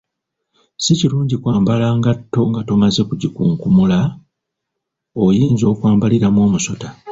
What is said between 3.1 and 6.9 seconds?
gikunkumula oyinza okwambaliramu omusota.